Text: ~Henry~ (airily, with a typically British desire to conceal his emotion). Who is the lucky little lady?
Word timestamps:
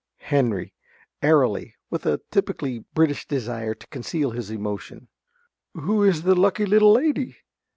~Henry~ 0.31 0.73
(airily, 1.21 1.75
with 1.91 2.07
a 2.07 2.21
typically 2.31 2.79
British 2.95 3.27
desire 3.27 3.75
to 3.75 3.85
conceal 3.89 4.31
his 4.31 4.49
emotion). 4.49 5.09
Who 5.75 6.01
is 6.01 6.23
the 6.23 6.33
lucky 6.33 6.65
little 6.65 6.93
lady? 6.93 7.37